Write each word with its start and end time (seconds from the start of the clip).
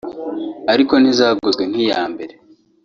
ariko 0.73 0.93
ntizaguzwe 0.97 1.63
nk’iya 1.71 2.03
mbere 2.13 2.33